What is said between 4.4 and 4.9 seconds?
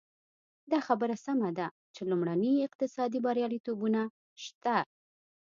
شته.